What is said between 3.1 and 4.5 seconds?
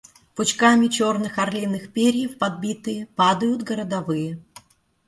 падают городовые.